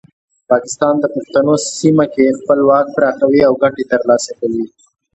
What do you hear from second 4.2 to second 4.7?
کوي.